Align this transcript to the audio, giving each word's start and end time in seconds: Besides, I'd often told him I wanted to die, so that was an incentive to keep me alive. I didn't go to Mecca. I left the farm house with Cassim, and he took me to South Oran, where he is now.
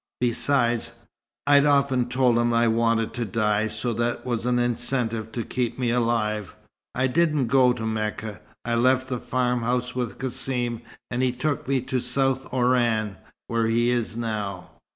Besides, 0.19 0.93
I'd 1.45 1.67
often 1.67 2.09
told 2.09 2.35
him 2.39 2.55
I 2.55 2.67
wanted 2.67 3.13
to 3.13 3.23
die, 3.23 3.67
so 3.67 3.93
that 3.93 4.25
was 4.25 4.47
an 4.47 4.57
incentive 4.57 5.31
to 5.33 5.43
keep 5.43 5.77
me 5.77 5.91
alive. 5.91 6.55
I 6.95 7.05
didn't 7.05 7.45
go 7.45 7.71
to 7.71 7.85
Mecca. 7.85 8.39
I 8.65 8.73
left 8.73 9.09
the 9.09 9.19
farm 9.19 9.61
house 9.61 9.93
with 9.93 10.17
Cassim, 10.17 10.81
and 11.11 11.21
he 11.21 11.31
took 11.31 11.67
me 11.67 11.81
to 11.81 11.99
South 11.99 12.51
Oran, 12.51 13.17
where 13.45 13.67
he 13.67 13.91
is 13.91 14.17
now. 14.17 14.71